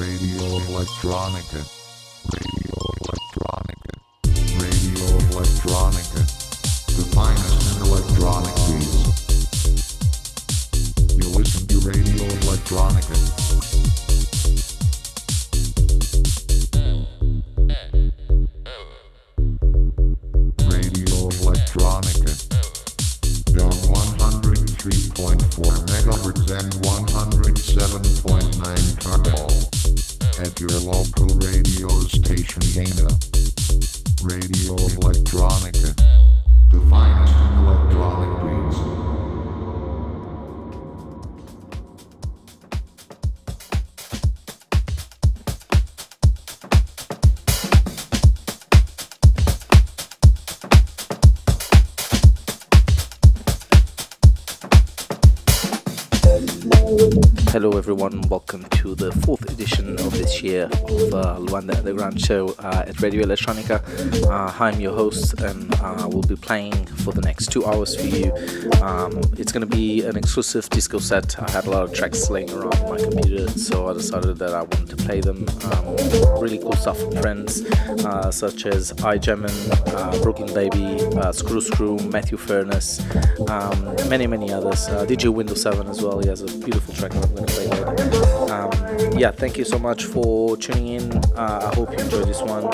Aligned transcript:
Radio 0.00 0.46
Electronica. 0.56 1.79
Everyone. 58.02 58.28
Welcome 58.30 58.64
to 58.80 58.94
the 58.94 59.12
fourth 59.12 59.50
edition 59.50 59.92
of 60.00 60.12
this 60.12 60.42
year 60.42 60.64
of 60.64 61.12
uh, 61.12 61.36
Luanda 61.38 61.76
Underground 61.76 62.18
Show 62.18 62.54
uh, 62.58 62.84
at 62.86 63.02
Radio 63.02 63.26
Electronica. 63.26 63.82
Uh, 64.26 64.54
I'm 64.58 64.80
your 64.80 64.94
host, 64.94 65.38
and 65.42 65.74
uh, 65.74 66.08
we'll 66.10 66.22
be 66.22 66.36
playing 66.36 66.86
for 66.86 67.12
the 67.12 67.20
next 67.20 67.52
two 67.52 67.66
hours 67.66 67.94
for 67.94 68.06
you. 68.06 68.32
Um, 68.80 69.20
it's 69.36 69.52
going 69.52 69.68
to 69.68 69.76
be 69.76 70.02
an 70.06 70.16
exclusive 70.16 70.70
disco 70.70 70.98
set. 70.98 71.38
I 71.42 71.50
had 71.50 71.66
a 71.66 71.70
lot 71.70 71.82
of 71.82 71.92
tracks 71.92 72.30
laying 72.30 72.50
around 72.52 72.80
my 72.88 72.96
computer, 72.96 73.48
so 73.50 73.88
I 73.88 73.92
decided 73.92 74.38
that 74.38 74.54
I 74.54 74.62
wanted 74.62 74.89
play 75.10 75.20
them. 75.20 75.46
Um, 75.72 75.96
really 76.40 76.58
cool 76.58 76.72
stuff 76.74 76.98
from 77.00 77.12
friends 77.22 77.64
uh, 78.04 78.30
such 78.30 78.66
as 78.66 78.92
I 79.02 79.18
Gemin, 79.18 79.50
uh, 79.94 80.22
Brooklyn 80.22 80.52
Baby, 80.54 81.04
uh, 81.18 81.32
Screw 81.32 81.60
Screw, 81.60 81.96
Mathew 82.10 82.38
Ferness, 82.38 83.00
um, 83.48 83.96
many, 84.08 84.26
many 84.26 84.52
others. 84.52 84.88
Uh, 84.88 85.04
DJ 85.04 85.32
Windows 85.32 85.62
7 85.62 85.88
as 85.88 86.02
well. 86.02 86.20
He 86.20 86.28
has 86.28 86.42
a 86.42 86.46
beautiful 86.46 86.94
track 86.94 87.12
that 87.12 87.24
I'm 87.24 87.34
going 87.34 87.46
to 87.46 87.52
play 87.52 87.66
later 87.66 88.89
yeah, 89.16 89.30
thank 89.30 89.56
you 89.58 89.64
so 89.64 89.78
much 89.78 90.04
for 90.04 90.56
tuning 90.56 90.88
in. 90.88 91.16
Uh, 91.36 91.70
I 91.70 91.74
hope 91.74 91.92
you 91.92 91.98
enjoyed 91.98 92.26
this 92.26 92.42
one. 92.42 92.64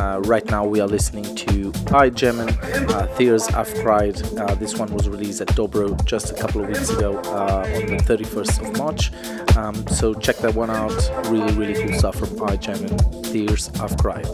Uh, 0.00 0.20
right 0.24 0.44
now, 0.46 0.64
we 0.66 0.80
are 0.80 0.86
listening 0.86 1.34
to 1.36 1.68
I 1.94 2.10
Gemin 2.10 2.50
uh, 2.90 3.06
Tears 3.16 3.48
I've 3.48 3.72
Cried. 3.76 4.20
Uh, 4.38 4.54
this 4.54 4.76
one 4.76 4.92
was 4.92 5.08
released 5.08 5.40
at 5.40 5.48
Dobro 5.48 6.02
just 6.04 6.30
a 6.30 6.34
couple 6.34 6.62
of 6.62 6.68
weeks 6.68 6.90
ago 6.90 7.18
uh, 7.18 7.66
on 7.74 7.86
the 7.86 7.96
31st 7.96 8.68
of 8.68 8.78
March. 8.78 9.12
Um, 9.56 9.86
so 9.88 10.14
check 10.14 10.36
that 10.38 10.54
one 10.54 10.70
out. 10.70 10.92
Really, 11.30 11.52
really 11.54 11.74
cool 11.82 11.98
stuff 11.98 12.16
from 12.16 12.42
I 12.42 12.56
Gemin 12.56 13.32
Tears 13.32 13.70
I've 13.80 13.96
Cried. 13.96 14.26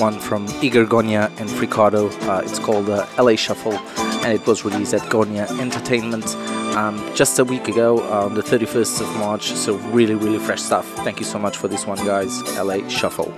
One 0.00 0.18
from 0.18 0.46
Igor 0.62 0.86
Gonya 0.86 1.26
and 1.38 1.48
Frikardo. 1.50 2.10
Uh, 2.26 2.40
it's 2.42 2.58
called 2.58 2.88
uh, 2.88 3.06
LA 3.18 3.36
Shuffle 3.36 3.74
and 4.24 4.32
it 4.32 4.46
was 4.46 4.64
released 4.64 4.94
at 4.94 5.02
Gonya 5.02 5.46
Entertainment 5.60 6.24
um, 6.74 6.96
just 7.14 7.38
a 7.38 7.44
week 7.44 7.68
ago 7.68 8.00
on 8.04 8.32
the 8.32 8.42
31st 8.42 9.02
of 9.02 9.16
March. 9.16 9.52
So, 9.52 9.76
really, 9.92 10.14
really 10.14 10.38
fresh 10.38 10.62
stuff. 10.62 10.90
Thank 11.04 11.20
you 11.20 11.26
so 11.26 11.38
much 11.38 11.58
for 11.58 11.68
this 11.68 11.86
one, 11.86 11.98
guys. 11.98 12.40
LA 12.56 12.88
Shuffle. 12.88 13.30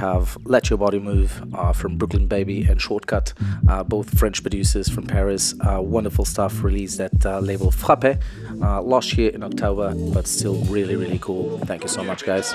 Have 0.00 0.38
Let 0.44 0.70
Your 0.70 0.78
Body 0.78 0.98
Move 0.98 1.42
uh, 1.54 1.74
from 1.74 1.98
Brooklyn 1.98 2.26
Baby 2.26 2.64
and 2.64 2.80
Shortcut, 2.80 3.34
uh, 3.68 3.82
both 3.84 4.18
French 4.18 4.40
producers 4.40 4.88
from 4.88 5.06
Paris. 5.06 5.54
Uh, 5.60 5.82
wonderful 5.82 6.24
stuff 6.24 6.62
released 6.62 7.00
at 7.00 7.26
uh, 7.26 7.38
label 7.40 7.70
Frappé 7.70 8.18
uh, 8.62 8.80
last 8.80 9.18
year 9.18 9.30
in 9.30 9.42
October, 9.42 9.94
but 10.14 10.26
still 10.26 10.54
really, 10.64 10.96
really 10.96 11.18
cool. 11.18 11.58
Thank 11.66 11.82
you 11.82 11.88
so 11.90 12.02
much, 12.02 12.24
guys. 12.24 12.54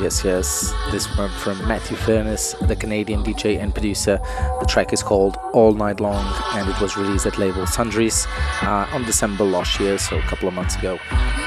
Yes, 0.00 0.24
yes. 0.24 0.72
This 0.92 1.06
one 1.18 1.28
from 1.30 1.58
Mathew 1.66 1.96
Ferness, 1.96 2.54
the 2.62 2.76
Canadian 2.76 3.24
DJ 3.24 3.60
and 3.60 3.74
producer. 3.74 4.20
The 4.60 4.66
track 4.66 4.92
is 4.92 5.02
called 5.02 5.36
All 5.52 5.72
Night 5.72 5.98
Long 5.98 6.24
and 6.54 6.70
it 6.70 6.80
was 6.80 6.96
released 6.96 7.26
at 7.26 7.36
label 7.36 7.66
Sundries 7.66 8.26
uh, 8.62 8.88
on 8.92 9.04
December 9.04 9.42
last 9.42 9.80
year, 9.80 9.98
so 9.98 10.16
a 10.16 10.22
couple 10.22 10.46
of 10.46 10.54
months 10.54 10.76
ago. 10.76 11.00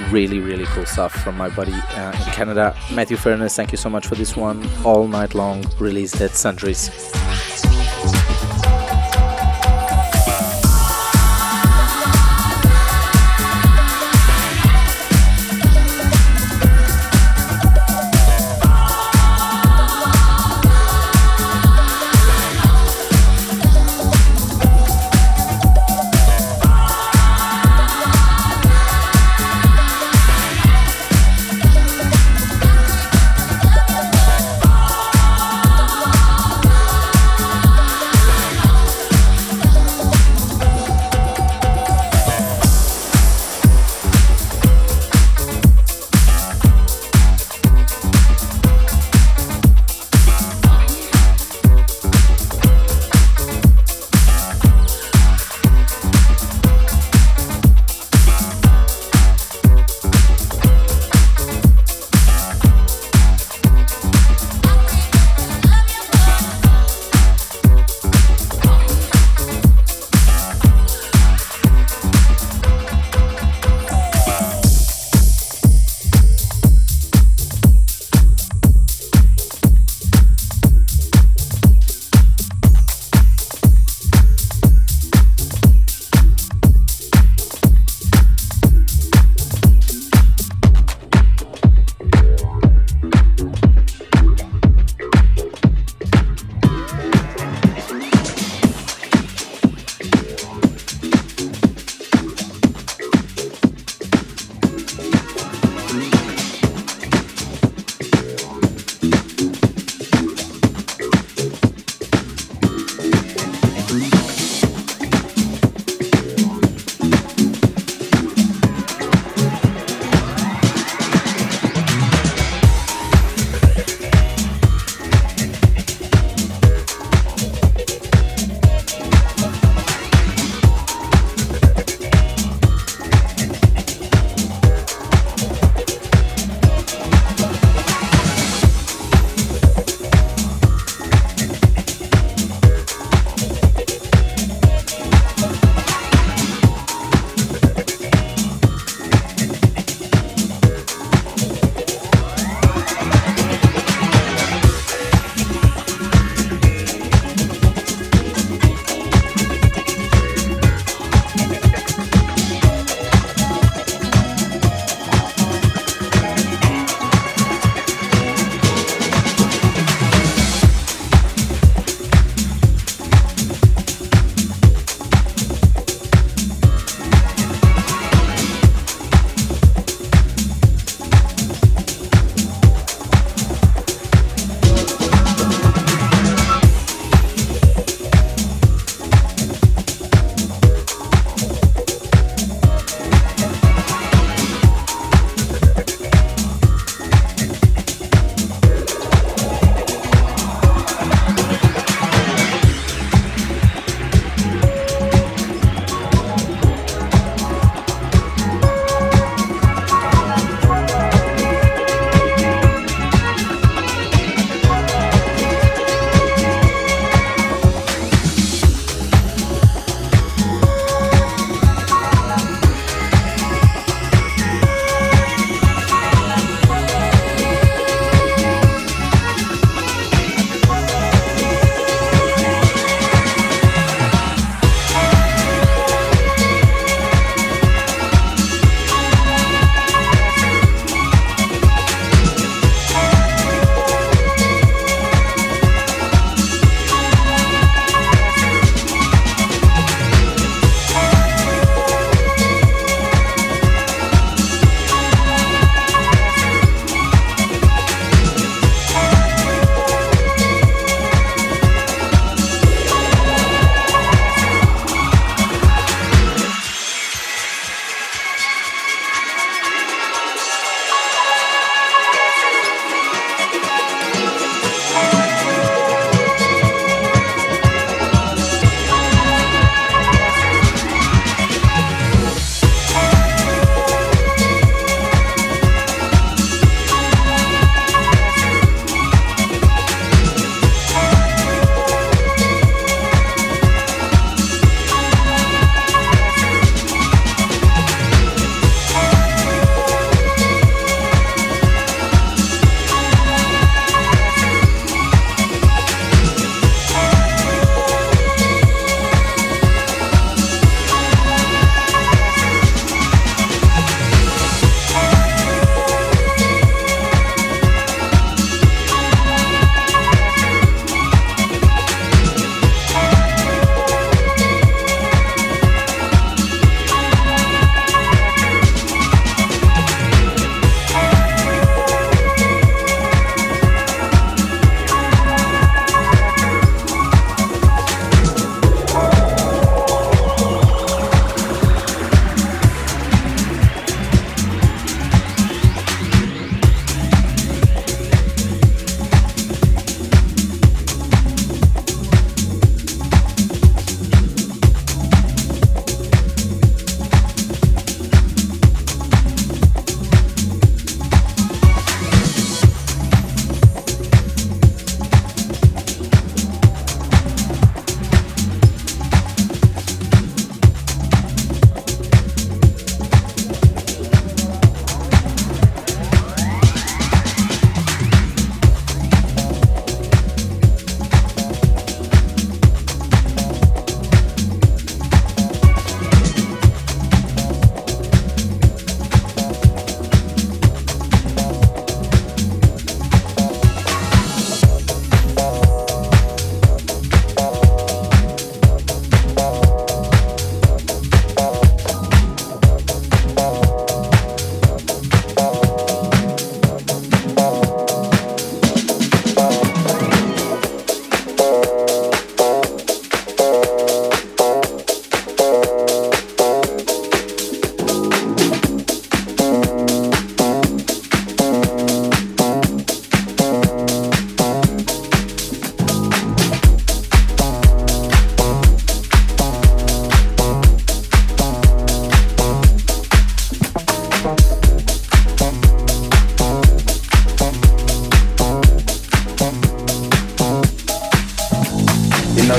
Really, 0.09 0.39
really 0.39 0.65
cool 0.65 0.85
stuff 0.85 1.13
from 1.13 1.37
my 1.37 1.47
buddy 1.47 1.71
uh, 1.71 2.11
in 2.11 2.33
Canada. 2.33 2.75
Mathew 2.91 3.15
Ferness, 3.15 3.55
thank 3.55 3.71
you 3.71 3.77
so 3.77 3.89
much 3.89 4.05
for 4.05 4.15
this 4.15 4.35
one. 4.35 4.67
All 4.83 5.07
Night 5.07 5.33
Long, 5.33 5.63
released 5.79 6.19
at 6.19 6.31
Sundries. 6.31 6.89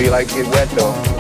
You 0.03 0.11
like 0.11 0.27
to 0.27 0.35
get 0.35 0.47
wet 0.49 0.69
though. 0.71 1.12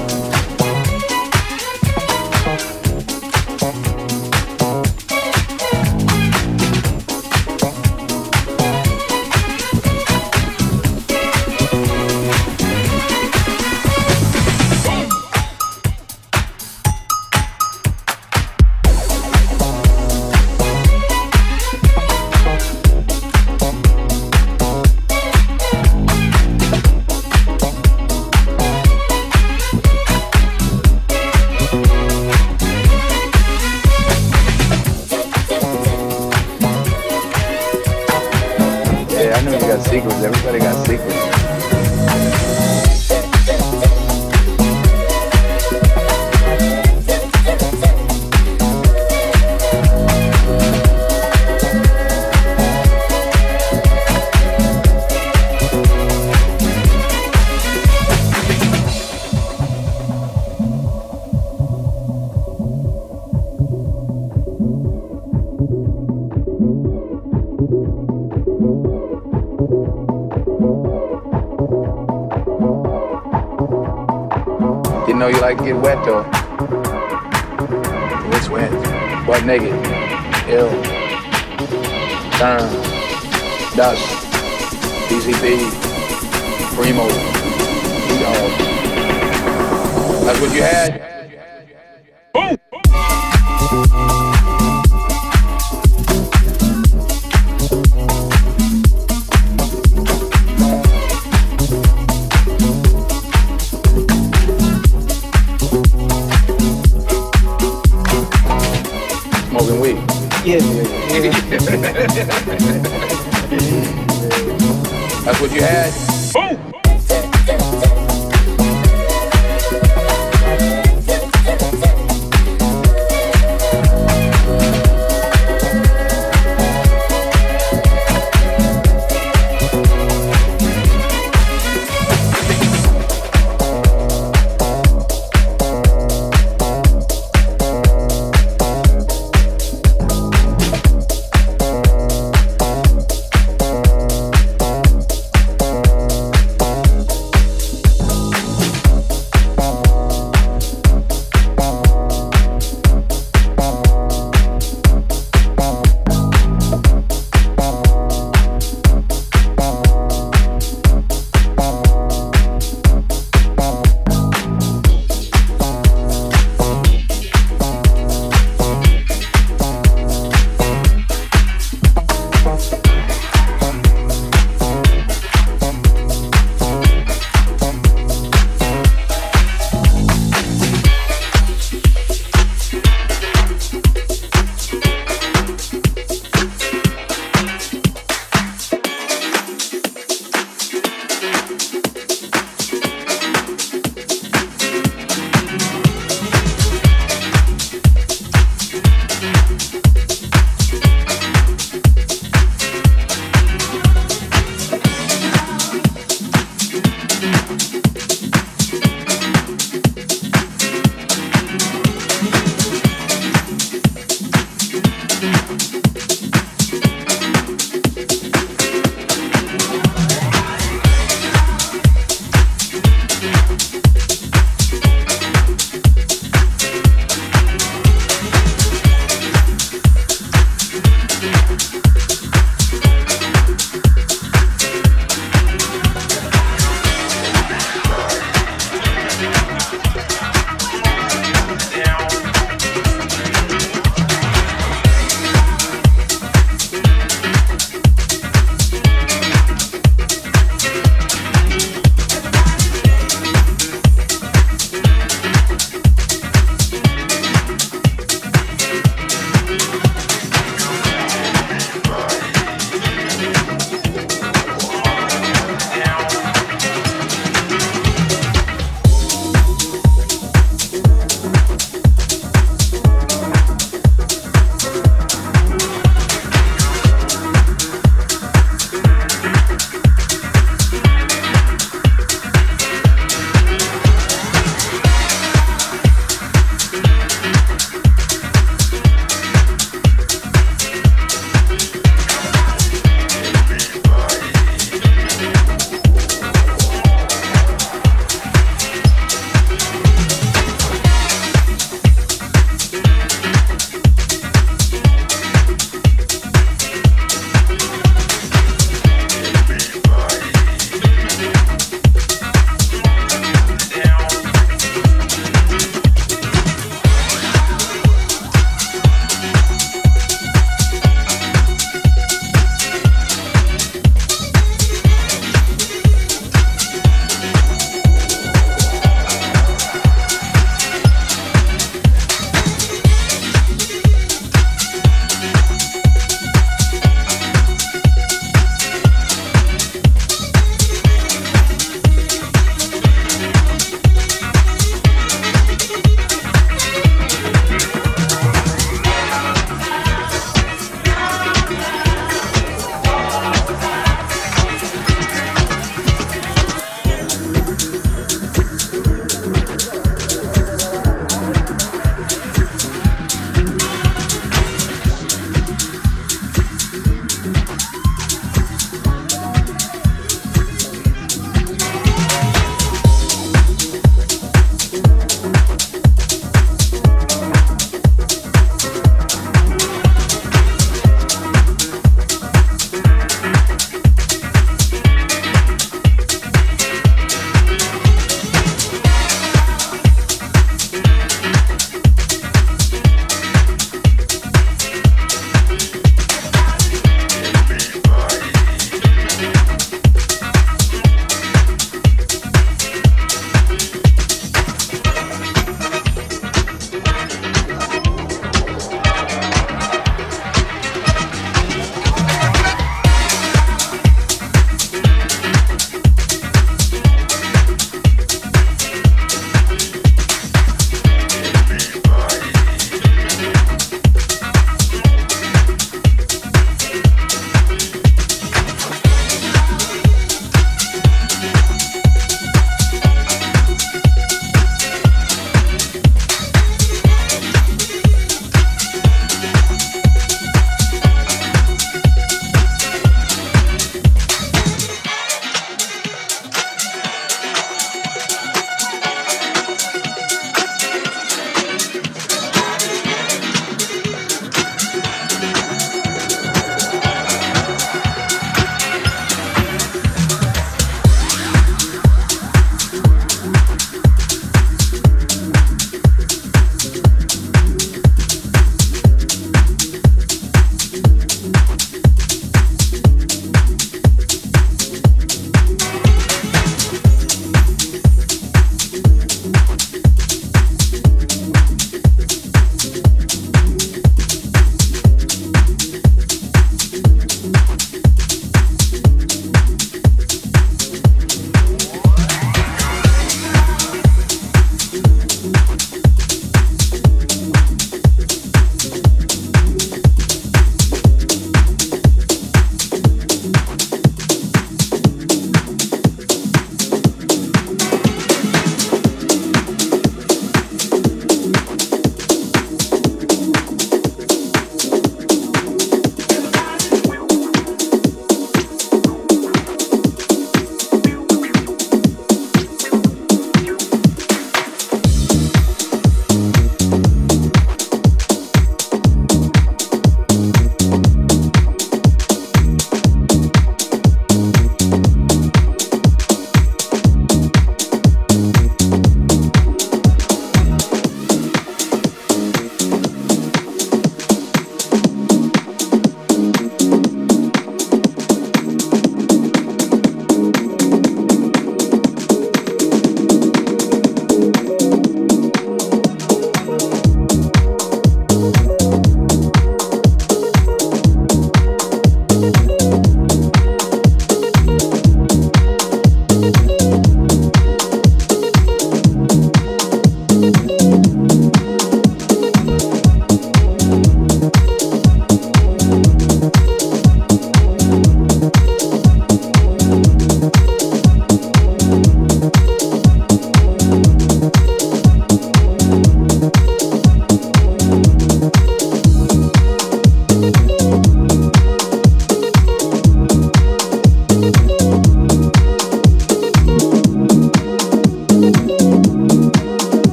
Soweto. 75.82 76.41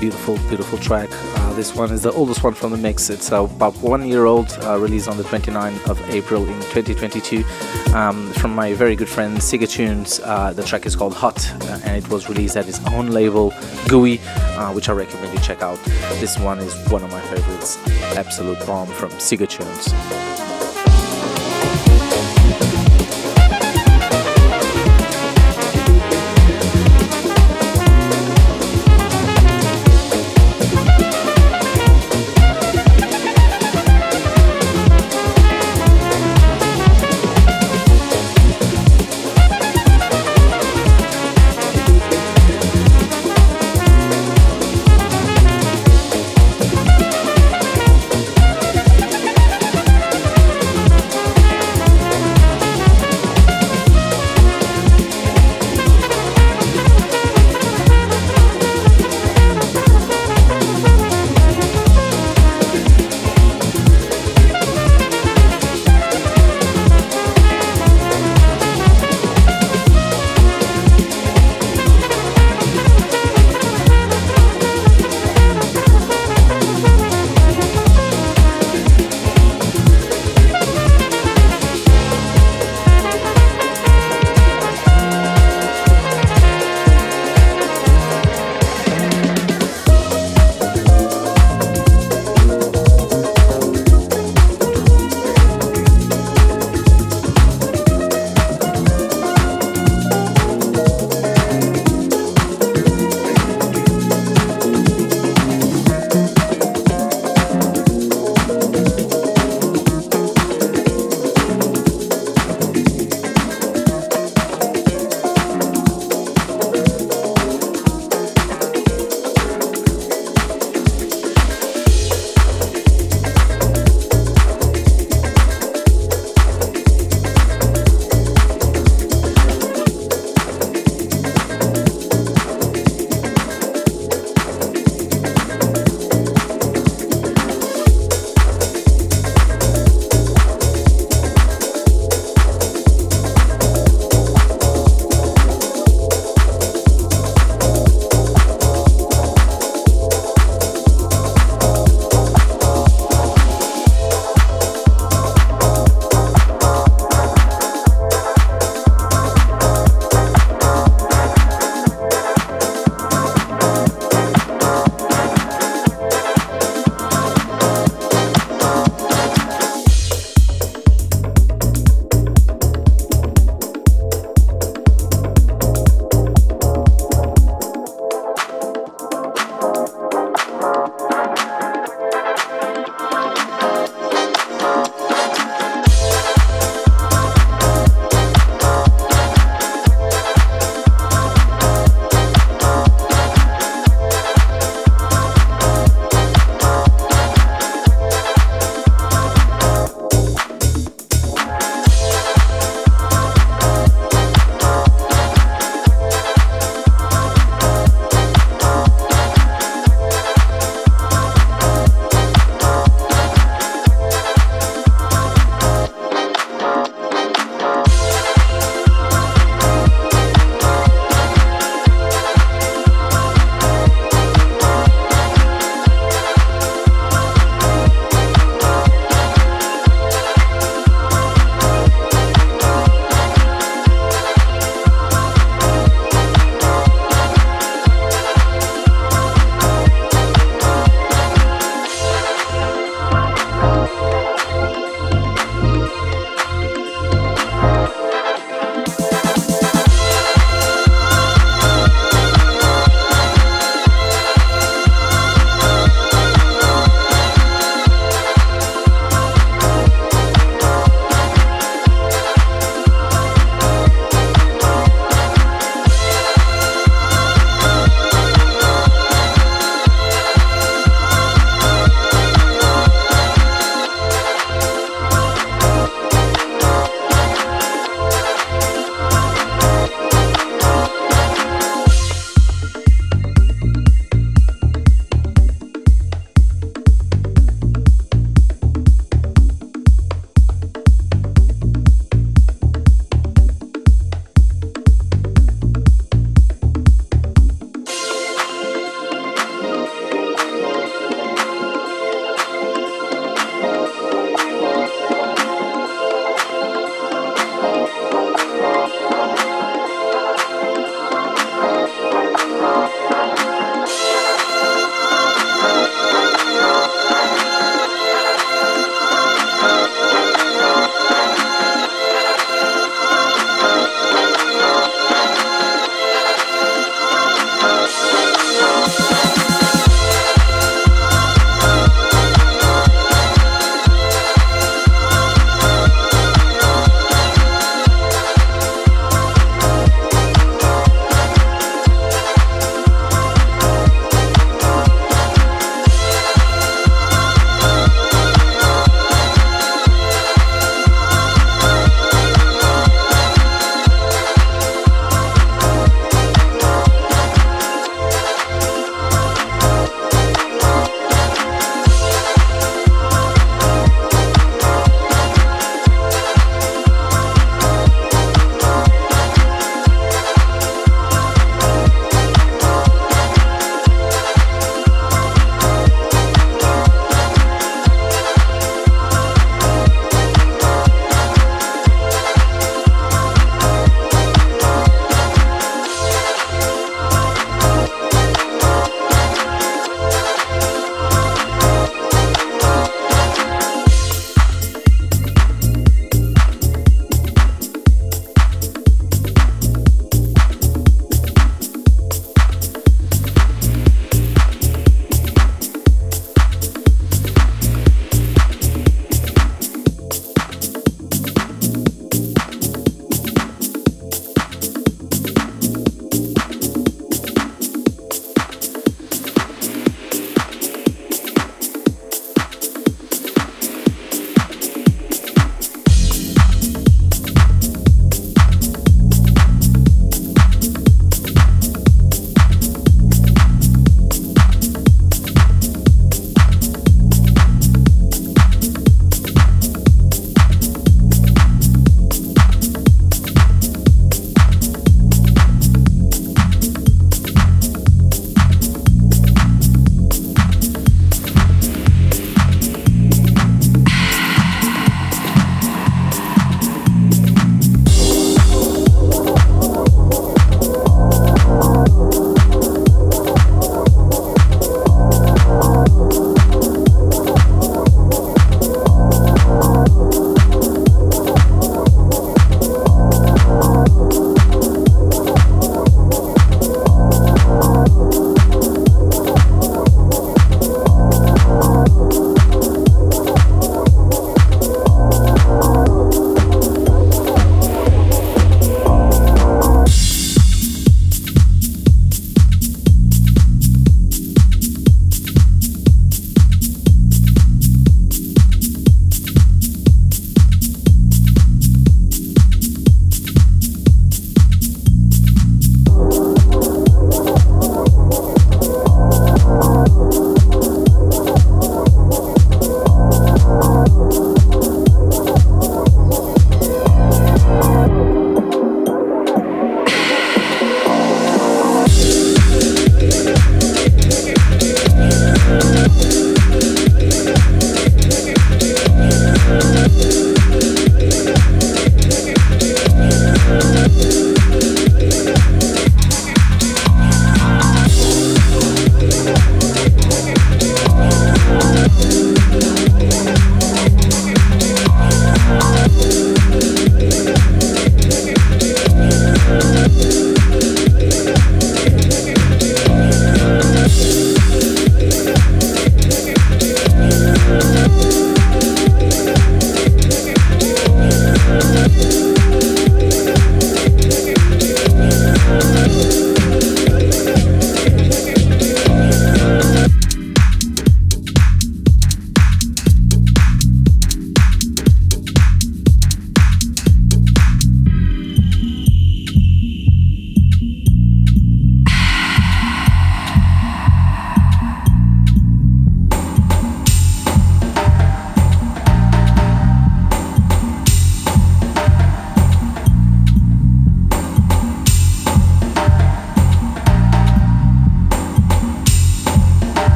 Beautiful, 0.00 0.36
beautiful 0.48 0.78
track. 0.78 1.08
Uh, 1.12 1.54
this 1.54 1.74
one 1.74 1.90
is 1.90 2.02
the 2.02 2.12
oldest 2.12 2.42
one 2.42 2.52
from 2.52 2.72
the 2.72 2.76
mix. 2.76 3.08
It's 3.08 3.32
uh, 3.32 3.44
about 3.44 3.74
one 3.76 4.06
year 4.06 4.26
old, 4.26 4.50
uh, 4.62 4.78
released 4.78 5.08
on 5.08 5.16
the 5.16 5.22
29th 5.22 5.88
of 5.88 5.98
April 6.10 6.42
in 6.42 6.54
2022 6.72 7.42
um, 7.94 8.30
from 8.34 8.54
my 8.54 8.74
very 8.74 8.96
good 8.96 9.08
friend 9.08 9.38
Siggatunez. 9.38 10.20
Uh, 10.22 10.52
the 10.52 10.62
track 10.62 10.84
is 10.84 10.94
called 10.94 11.14
Hot 11.14 11.38
uh, 11.62 11.80
and 11.84 11.96
it 11.96 12.08
was 12.10 12.28
released 12.28 12.56
at 12.56 12.66
his 12.66 12.84
own 12.88 13.08
label, 13.08 13.54
Gooey, 13.88 14.20
uh, 14.58 14.72
which 14.72 14.88
I 14.88 14.92
recommend 14.92 15.32
you 15.32 15.40
check 15.40 15.62
out. 15.62 15.82
This 16.20 16.38
one 16.38 16.58
is 16.58 16.74
one 16.90 17.02
of 17.02 17.10
my 17.10 17.20
favorites, 17.22 17.78
Absolute 18.16 18.58
Bomb 18.66 18.88
from 18.88 19.10
Siggatunez. 19.12 20.43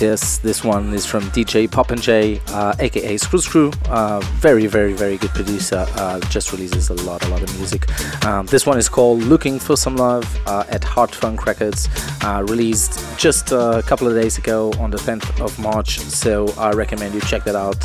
Yes. 0.00 0.38
This 0.38 0.64
one 0.64 0.94
is 0.94 1.04
from 1.04 1.24
DJ 1.24 1.70
Pop 1.70 1.88
Popinjay, 1.88 2.40
uh, 2.48 2.74
aka 2.78 3.16
Scruscru. 3.16 3.74
Uh, 3.88 4.20
very, 4.40 4.66
very, 4.66 4.94
very 4.94 5.18
good 5.18 5.30
producer. 5.30 5.84
Uh, 5.96 6.20
just 6.30 6.52
releases 6.52 6.88
a 6.88 6.94
lot, 6.94 7.22
a 7.26 7.28
lot 7.28 7.42
of 7.42 7.54
music. 7.58 7.86
Um, 8.24 8.46
this 8.46 8.64
one 8.64 8.78
is 8.78 8.88
called 8.88 9.22
Looking 9.24 9.58
for 9.58 9.76
Some 9.76 9.96
Love 9.96 10.24
uh, 10.46 10.64
at 10.70 10.82
ArtFunk 10.82 11.44
Records. 11.44 11.88
Uh, 12.22 12.44
released 12.48 13.18
just 13.18 13.52
a 13.52 13.82
couple 13.86 14.08
of 14.08 14.14
days 14.14 14.38
ago 14.38 14.72
on 14.78 14.90
the 14.90 14.98
10th 14.98 15.40
of 15.40 15.58
March. 15.58 15.98
So 15.98 16.48
I 16.56 16.70
recommend 16.70 17.14
you 17.14 17.20
check 17.20 17.44
that 17.44 17.56
out. 17.56 17.80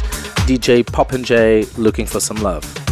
DJ 0.47 0.85
Pop 0.85 1.11
and 1.11 1.25
Popinjay, 1.25 1.77
Looking 1.77 2.05
for 2.05 2.19
Some 2.19 2.37
Love. 2.37 2.84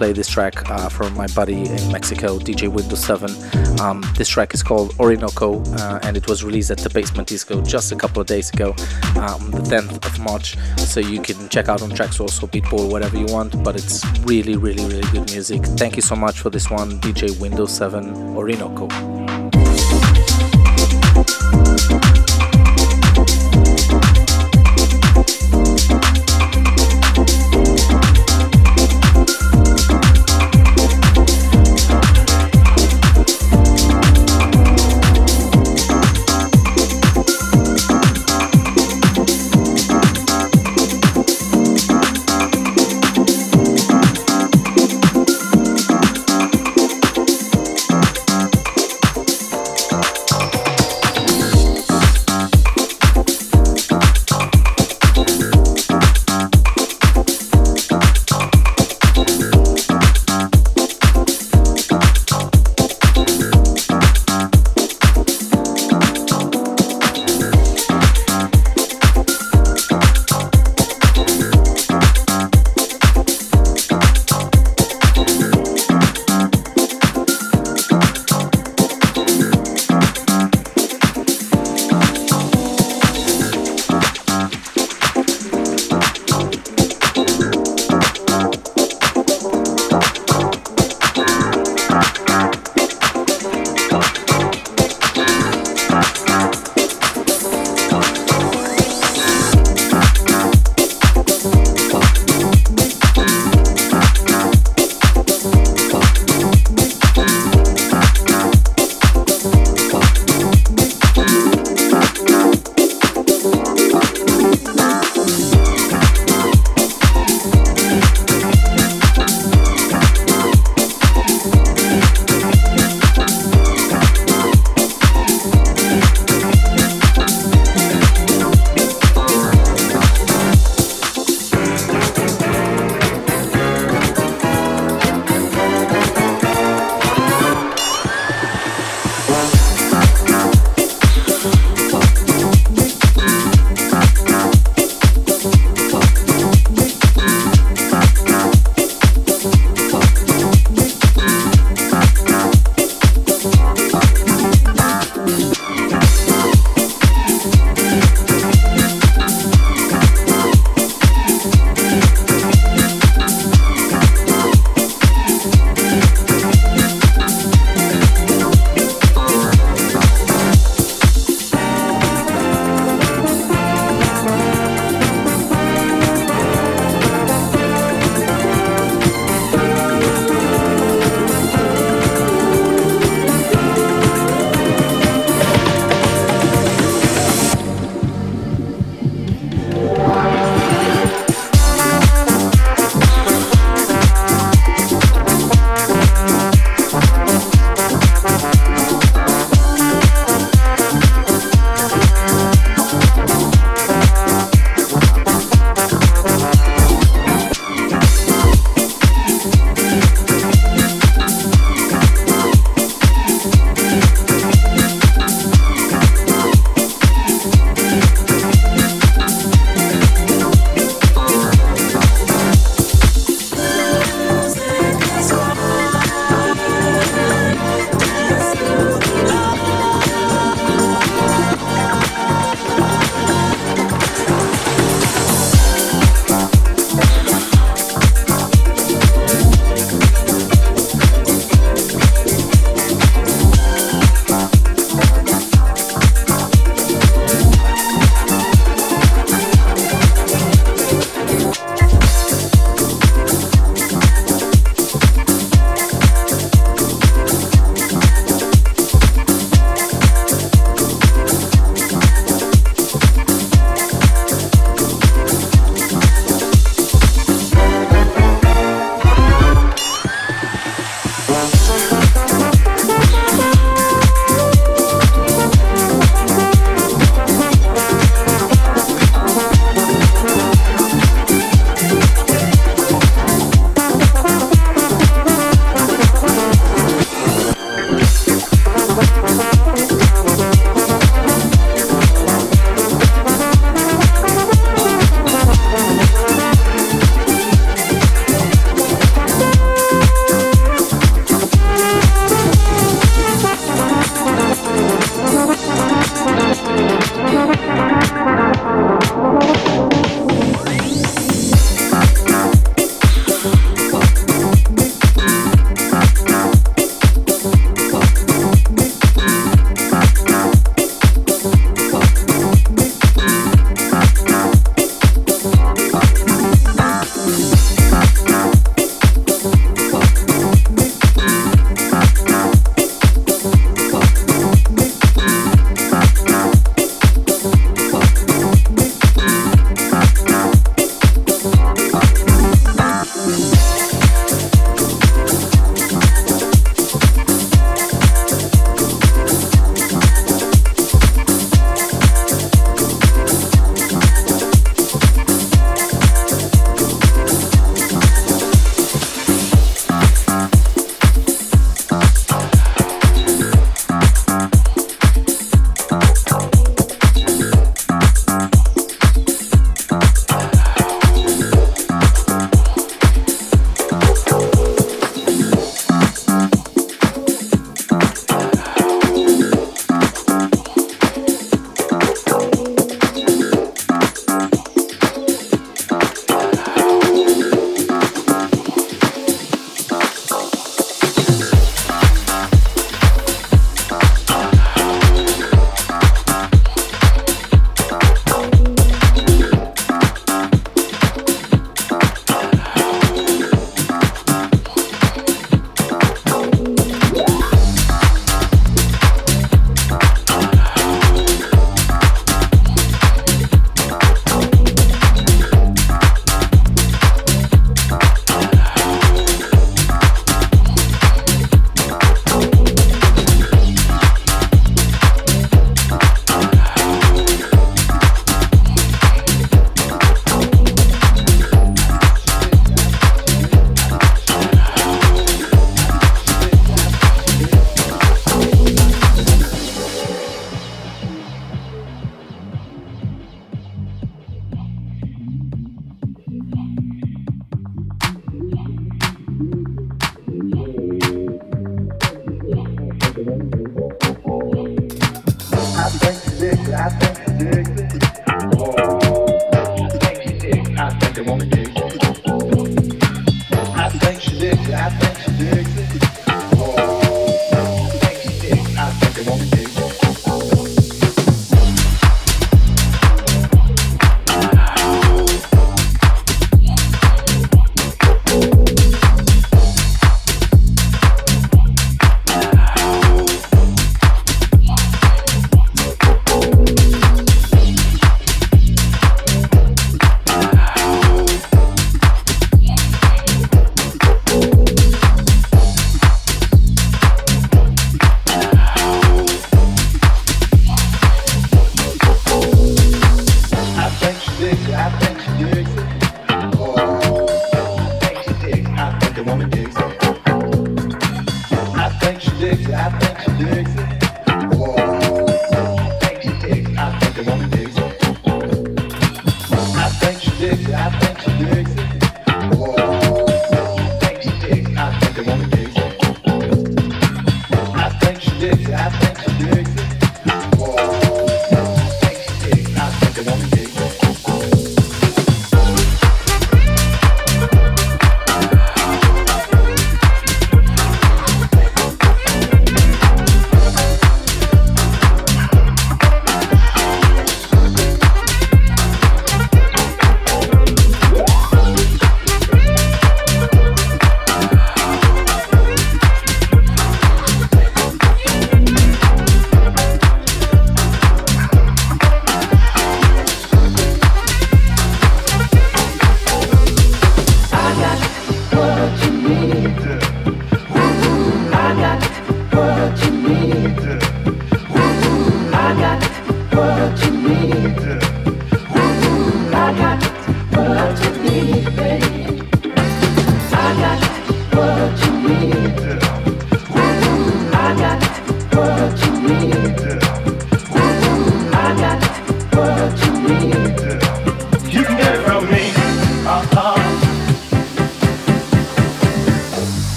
Play 0.00 0.12
this 0.14 0.28
track 0.28 0.70
uh, 0.70 0.88
from 0.88 1.12
my 1.14 1.26
buddy 1.34 1.68
in 1.68 1.92
Mexico, 1.92 2.38
DJ 2.38 2.68
Windows 2.68 3.04
7. 3.04 3.28
Um, 3.80 4.02
this 4.16 4.30
track 4.30 4.54
is 4.54 4.62
called 4.62 4.98
Orinoco 4.98 5.62
uh, 5.74 6.00
and 6.04 6.16
it 6.16 6.26
was 6.26 6.42
released 6.42 6.70
at 6.70 6.78
the 6.78 6.88
Basement 6.88 7.28
Disco 7.28 7.60
just 7.60 7.92
a 7.92 7.96
couple 7.96 8.18
of 8.22 8.26
days 8.26 8.48
ago, 8.48 8.70
um, 9.16 9.50
the 9.50 9.60
10th 9.60 10.02
of 10.06 10.18
March. 10.20 10.56
So 10.78 11.00
you 11.00 11.20
can 11.20 11.50
check 11.50 11.68
out 11.68 11.82
on 11.82 11.90
Traxsource 11.90 12.42
or 12.42 12.46
Beatport, 12.46 12.90
whatever 12.90 13.18
you 13.18 13.26
want, 13.26 13.62
but 13.62 13.76
it's 13.76 14.02
really, 14.20 14.56
really, 14.56 14.86
really 14.86 15.06
good 15.12 15.30
music. 15.30 15.66
Thank 15.76 15.96
you 15.96 16.02
so 16.02 16.16
much 16.16 16.40
for 16.40 16.48
this 16.48 16.70
one, 16.70 16.98
DJ 17.00 17.38
Windows 17.38 17.76
7 17.76 18.34
Orinoco. 18.34 19.09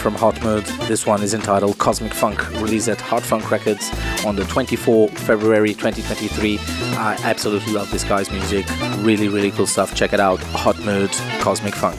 From 0.00 0.14
Hotmood. 0.14 0.64
This 0.88 1.04
one 1.04 1.22
is 1.22 1.34
entitled 1.34 1.76
Cosmic 1.76 2.14
Funk, 2.14 2.50
released 2.52 2.88
at 2.88 2.96
ArtFunk 2.98 3.50
Records 3.50 3.90
on 4.24 4.34
the 4.34 4.44
24th 4.44 5.10
February 5.10 5.74
2023. 5.74 6.58
I 6.96 7.18
absolutely 7.22 7.74
love 7.74 7.90
this 7.90 8.04
guy's 8.04 8.30
music. 8.30 8.66
Really, 9.00 9.28
really 9.28 9.50
cool 9.50 9.66
stuff. 9.66 9.94
Check 9.94 10.14
it 10.14 10.20
out. 10.20 10.38
Hotmood, 10.38 11.12
Cosmic 11.40 11.74
Funk. 11.74 11.98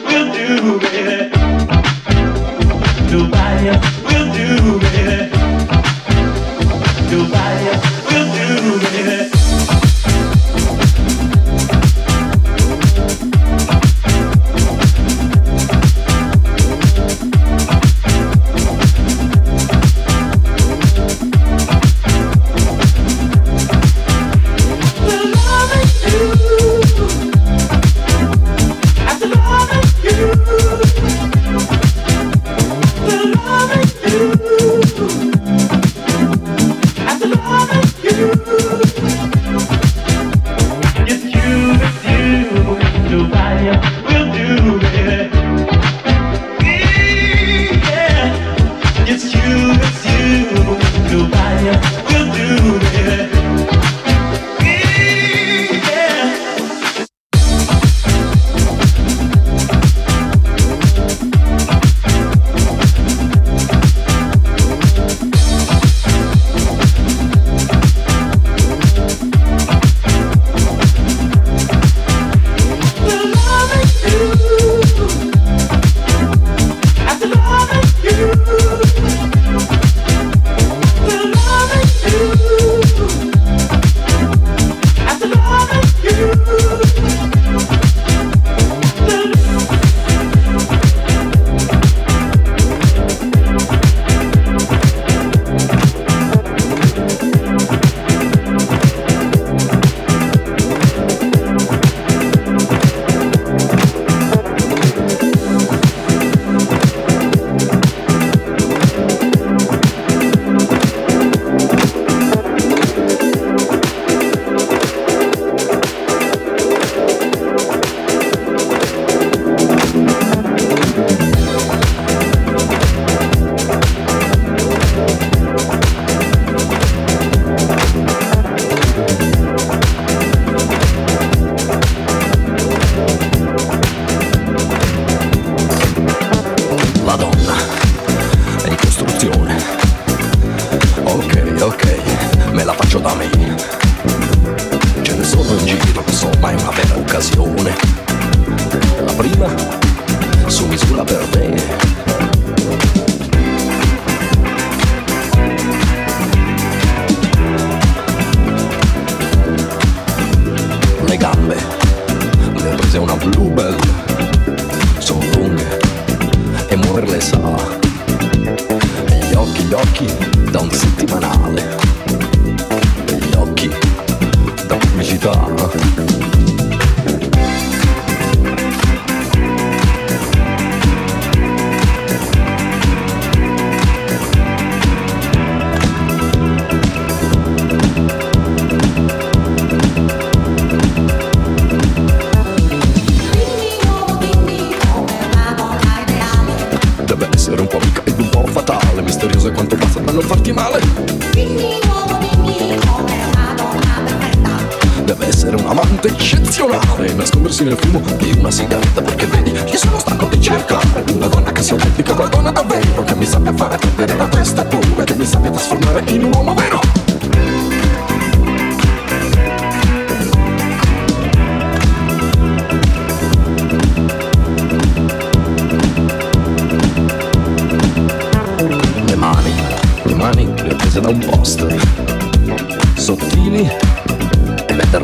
essere 205.31 205.55
un 205.55 205.65
amante 205.65 206.09
eccezionale 206.09 207.07
e 207.07 207.13
nascondersi 207.13 207.63
nel 207.63 207.77
fumo 207.77 208.01
di 208.17 208.35
una 208.37 208.51
sigaretta 208.51 209.01
perché 209.01 209.25
vedi 209.27 209.51
io 209.51 209.77
sono 209.77 209.97
stanco 209.97 210.25
di 210.25 210.41
cercare 210.41 211.05
una 211.13 211.27
donna 211.27 211.53
che 211.53 211.63
sia 211.63 211.75
autentica, 211.75 212.11
una 212.11 212.27
donna 212.27 212.51
davvero 212.51 213.01
che 213.05 213.15
mi 213.15 213.25
sappia 213.25 213.53
fare 213.53 213.77
perdere 213.77 214.17
la 214.17 214.27
testa 214.27 214.65
pure 214.65 215.05
che 215.05 215.15
mi 215.15 215.25
sappia 215.25 215.49
trasformare 215.49 216.03
in 216.11 216.25
un 216.25 216.33
uomo 216.33 216.53
vero. 216.53 217.10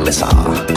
Melissa. 0.08 0.67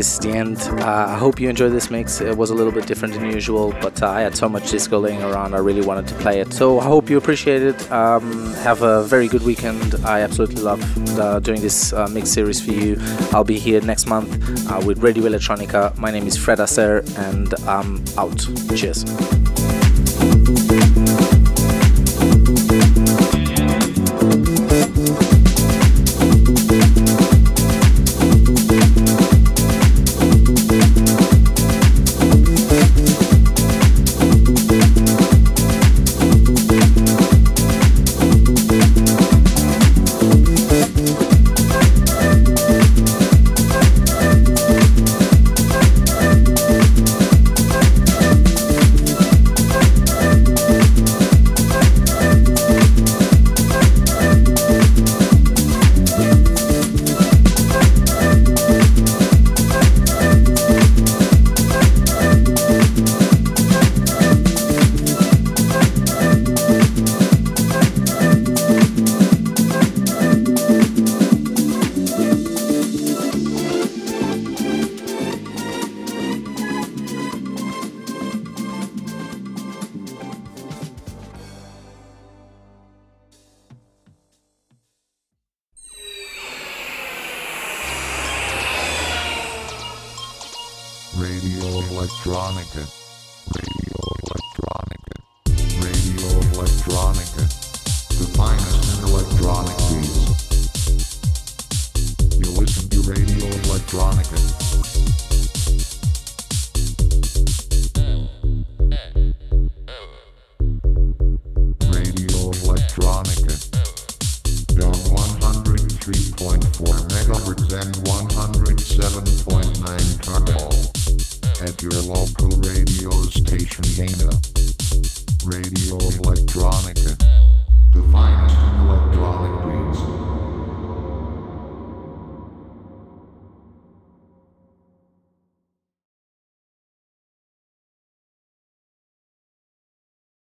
This 0.00 0.14
is 0.14 0.18
the 0.20 0.30
end. 0.30 0.56
Uh, 0.80 1.08
I 1.08 1.18
hope 1.18 1.38
you 1.38 1.50
enjoyed 1.50 1.72
this 1.72 1.90
mix. 1.90 2.22
It 2.22 2.34
was 2.34 2.48
a 2.48 2.54
little 2.54 2.72
bit 2.72 2.86
different 2.86 3.12
than 3.12 3.26
usual, 3.26 3.74
but 3.82 4.02
uh, 4.02 4.08
I 4.08 4.22
had 4.22 4.34
so 4.34 4.48
much 4.48 4.70
disco 4.70 4.98
laying 4.98 5.22
around. 5.22 5.54
I 5.54 5.58
really 5.58 5.82
wanted 5.82 6.08
to 6.08 6.14
play 6.14 6.40
it. 6.40 6.54
So 6.54 6.80
I 6.80 6.84
hope 6.84 7.10
you 7.10 7.18
appreciate 7.18 7.60
it. 7.60 7.92
Um, 7.92 8.54
have 8.64 8.80
a 8.80 9.02
very 9.02 9.28
good 9.28 9.42
weekend. 9.42 9.96
I 10.06 10.22
absolutely 10.22 10.62
love 10.62 10.80
uh, 11.18 11.38
doing 11.40 11.60
this 11.60 11.92
uh, 11.92 12.08
mix 12.08 12.30
series 12.30 12.64
for 12.64 12.72
you. 12.72 12.96
I'll 13.32 13.44
be 13.44 13.58
here 13.58 13.82
next 13.82 14.06
month 14.06 14.30
uh, 14.70 14.80
with 14.86 15.02
Radio 15.02 15.24
Electronica. 15.24 15.94
My 15.98 16.10
name 16.10 16.26
is 16.26 16.34
Fred 16.34 16.60
Aster, 16.60 17.04
and 17.18 17.52
I'm 17.68 18.02
out. 18.16 18.38
Cheers. 18.74 19.04